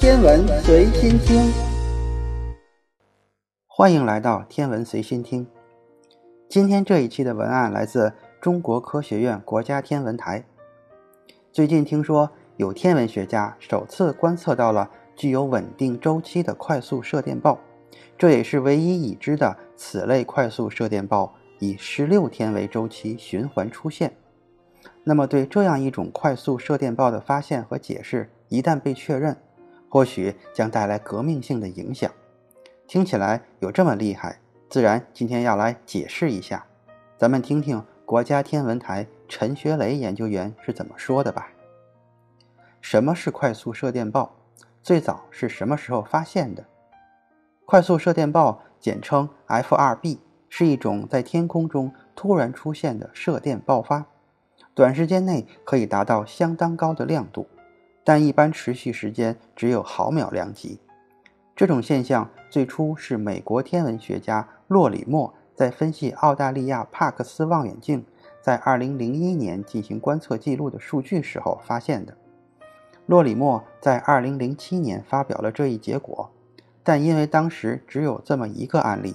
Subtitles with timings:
[0.00, 1.52] 天文随心听，
[3.66, 5.46] 欢迎来到天文随心听。
[6.48, 10.42] 今天这一期的文案来自中国科学院国家天文台。
[11.52, 17.58] 最近听说有天文学家首次观测到了具有稳定周期的快速射电暴，
[18.16, 24.16] 这也是唯一已知的此类快速射电暴以十六天为周期循环出现。
[25.04, 29.36] 那么，对这样一种快速射电暴的发现和解释，一旦被确认，
[29.90, 32.10] 或许将带来革命性的影响。
[32.86, 34.40] 听起来有这么厉害，
[34.70, 36.64] 自然今天要来解释一下。
[37.18, 41.50] 咱们听听国家天文台陈学雷研究员是怎么说的吧。
[42.80, 44.34] 什么是快速射电暴？
[44.82, 46.64] 最早是什么时候发现的？
[47.66, 50.18] 快速射电暴简称 FRB，
[50.48, 54.06] 是一种在天空中突然出现的射电爆发，
[54.74, 57.46] 短时间内可以达到相当高的亮度，
[58.12, 60.80] 但一般持续时间只有毫秒量级。
[61.54, 68.04] 这种现象最初是美国天文学家洛里莫在分析澳大利亚帕克斯望远镜
[68.42, 72.16] 在2001年进行观测记录的数据时候发现的。
[73.06, 76.32] 洛里莫在2007年发表了这一结果，
[76.82, 79.14] 但因为当时只有这么一个案例，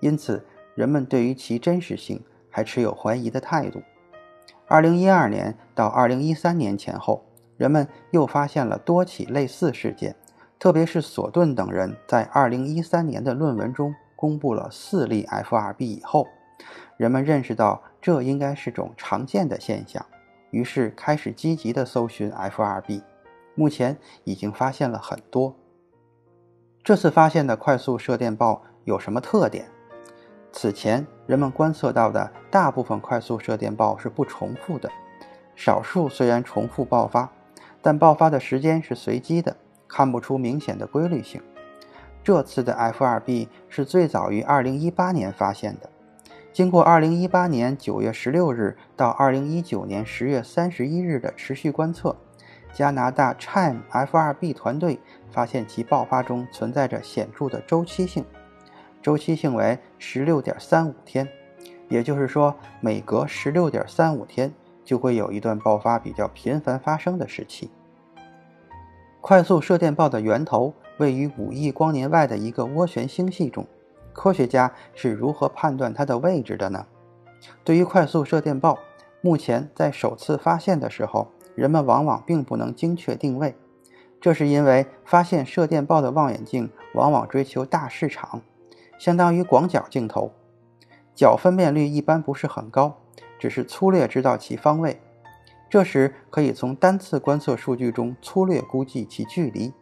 [0.00, 3.80] 因此人们对于其真实性还持有怀疑的态度。
[4.68, 7.24] 2012年到2013年前后，
[7.56, 10.16] 人们又发现了多起类似事件，
[10.58, 16.26] 特别是索顿等人在2013年的论文中公布了四例 FRB 以后，
[16.96, 20.04] 人们认识到这应该是种常见的现象，
[20.50, 23.02] 于是开始积极地搜寻 FRB。
[23.54, 25.54] 目前已经发现了很多。
[26.82, 29.66] 这次发现的快速射电暴有什么特点？
[30.52, 34.90] 此前人们观测到的大部分快速射电暴是不重复的，
[35.56, 37.30] 少数虽然重复爆发，
[37.84, 39.54] 但爆发的时间是随机的，
[39.86, 41.42] 看不出明显的规律性。
[42.22, 45.90] 这次的 FRB 是最早于2018年发现的，
[46.50, 52.16] 经过2018年9月16日到2019年10月31日的持续观测。
[52.72, 54.98] 加拿大 Chime FRB 团队
[55.30, 58.24] 发现其爆发中存在着显著的周期性，
[59.02, 61.28] 周期性为十六点三五天，
[61.90, 64.50] 也就是说每隔十六点三五天
[64.84, 67.70] 就会有一段爆发比较频繁发生的时期。
[69.20, 73.66] 快速射电暴的源头位于五亿光年外的一个涡旋星系中，
[74.12, 76.86] 科学家是如何判断它的位置的呢？
[77.64, 78.78] 对于快速射电暴，
[79.20, 81.28] 目前在首次发现的时候。
[81.54, 83.54] 人们往往并不能精确定位，
[84.20, 88.42] 这是因为发现射电暴的望远镜往往追求大视场，
[88.98, 90.32] 相当于广角镜头，
[91.14, 92.96] 角分辨率一般不是很高，
[93.44, 94.98] 只是粗略知道其方位。
[95.68, 99.74] 这时可以从单次观测数据中粗略估计其距离。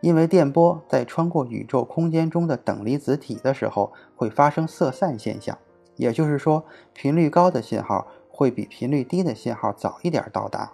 [0.00, 5.58] 因为电波在穿过宇宙空间中的等离子体的时候会发生色散现象，
[5.96, 10.70] 也就是说，频率高的信号会比频率低的信号早一点到达。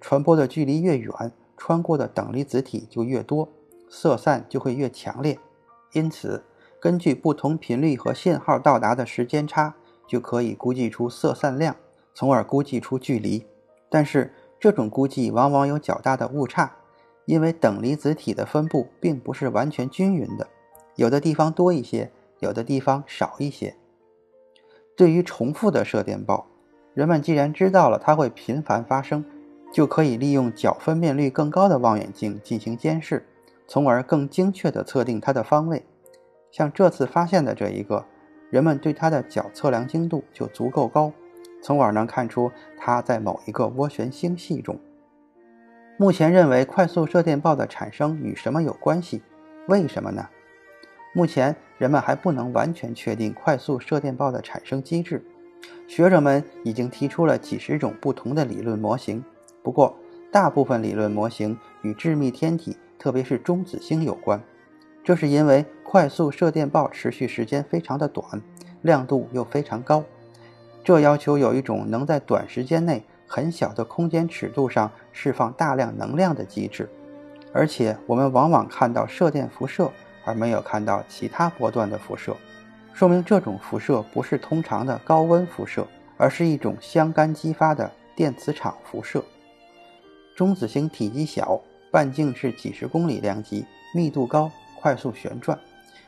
[0.00, 1.12] 传播的距离越远，
[1.56, 3.48] 穿过的等离子体就越多，
[3.88, 5.36] 色散就会越强烈。
[5.92, 6.44] 因此，
[6.78, 9.74] 根据不同频率和信号到达的时间差，
[10.08, 11.76] 就可以估计出色散量，
[12.12, 13.46] 从而估计出距离。
[13.88, 16.74] 但是，这种估计往往有较大的误差，
[17.26, 20.48] 因为等离子体的分布并不是完全均匀的，
[20.96, 22.10] 有的地方多一些，
[22.40, 23.76] 有的地方少一些。
[24.96, 26.46] 对于重复的射电暴，
[26.92, 29.24] 人们既然知道了它会频繁发生，
[29.72, 33.26] 就可以利用角分辨率更高的望远镜进行监视，
[33.68, 35.84] 从而更精确地测定它的方位。
[36.50, 38.06] 像这次发现的这一个，
[38.50, 41.12] 人们对它的角测量精度就足够高，
[41.62, 44.78] 从而能看出它在某一个涡旋星系中。
[45.96, 49.20] 目前认为快速射电暴的产生与什么有关系？
[49.66, 50.28] 为什么呢？
[51.12, 55.24] 目前人们还不能完全确定快速射电暴的产生机制，
[55.86, 59.24] 学者们已经提出了几十种不同的理论模型。
[59.62, 59.96] 不过，
[60.30, 64.40] 大部分理论模型与致密天体，特别是中子星有关。
[65.02, 68.24] 这是因为快速射电暴持续时间非常的短，
[68.82, 70.04] 亮度又非常高，
[70.84, 76.88] 这要求有一种能在短时间内很小的空间尺度上释放大量能量的机制。
[77.54, 79.90] 而且，我们往往看到射电辐射，
[80.24, 82.36] 而没有看到其他波段的辐射，
[82.92, 85.86] 说明这种辐射不是通常的高温辐射，
[86.18, 89.24] 而是一种相干激发的电磁场辐射。
[90.36, 91.58] 中子星体积小，
[91.90, 93.64] 半径是几十公里量级，
[93.94, 95.58] 密度高，快速旋转，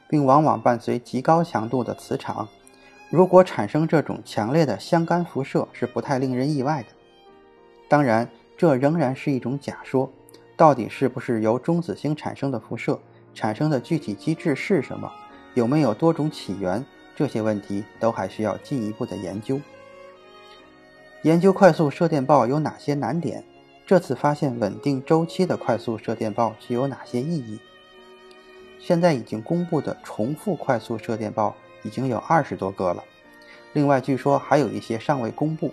[0.08, 2.49] 并往往伴随极高强度的磁场。
[3.11, 6.88] 如果产生这种强烈的相干辐射，是不太令人意外的。
[7.88, 10.11] 当然，这仍然是一种假说。
[10.56, 13.00] 到底是不是由中子星产生的辐射，
[13.34, 15.11] 产生的具体机制是什么，
[15.55, 16.84] 有没有多种起源，
[17.17, 19.58] 这些问题都还需要进一步的研究。
[21.22, 23.43] 研究快速射电暴有哪些难点？
[23.87, 27.58] 这次发现稳定周期的快速射电暴具有哪些意义？
[28.81, 33.05] 现在已经公布的重复快速射电暴已经有二十多个了，
[33.75, 35.73] 另外据说还有一些尚未公布。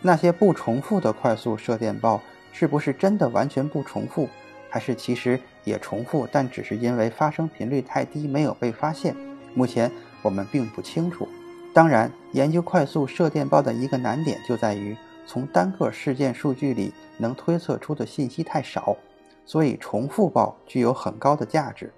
[0.00, 2.20] 那些不重复的快速射电暴
[2.52, 4.28] 是不是真的完全不重复，
[4.70, 9.16] 还是其实也重复，但只是因为发生频率太低没有被发现？
[9.54, 9.90] 目前
[10.22, 11.26] 我们并不清楚。
[11.74, 14.96] 当然，研究快速射电暴的一个难点就在于
[15.26, 18.96] 从单个事件数据里能推测出的信息太少，
[19.44, 21.92] 所以重复报具有很高的价值。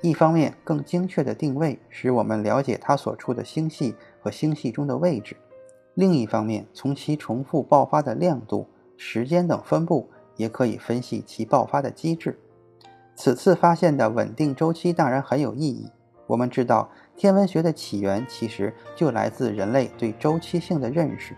[0.00, 5.36] 一方面，更精确的定位使我们了解它所处的星系和星系中的位置。
[5.94, 12.38] 另一方面，从其重复爆发的亮度、时间等分布，也可以分析其爆发的机制。
[13.16, 15.90] 此次发现的稳定周期当然很有意义。
[16.28, 21.34] 我们知道，天文学的起源其实就来自人类对周期性的认识，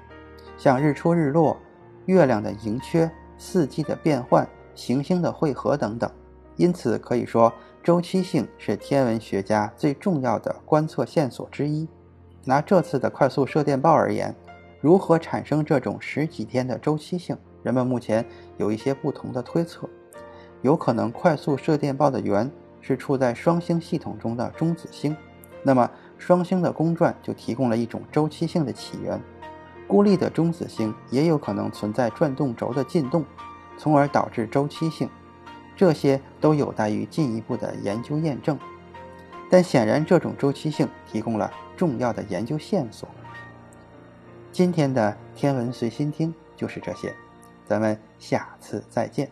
[0.59, 1.56] 像日出日落、
[2.05, 6.11] 月亮的盈缺、四季的变换、行星的汇合等等。
[6.56, 7.51] 因此，可以说
[7.82, 11.88] 周期性是天文学家最重要的观测线索之一。
[12.44, 14.35] 拿这次的快速射电暴而言，
[14.82, 17.35] 如何产生这种十几天的周期性？
[17.62, 18.25] 人们目前
[18.59, 19.88] 有一些不同的推测。
[20.61, 22.50] 有可能快速射电暴的源
[22.82, 25.17] 是处在双星系统中的中子星，
[25.62, 29.19] 那么双星的公转就提供了一种周期性的起源。
[29.87, 33.25] 孤立的中子星也有可能存在转动轴的进动，
[33.79, 35.09] 从而导致周期性。
[35.81, 38.59] 这些都有待于进一步的研究验证。
[39.50, 43.09] 但显然，这种周期性提供了重要的研究线索。
[44.53, 47.17] 今天的天文随心听就是这些，
[47.65, 49.31] 咱们下次再见。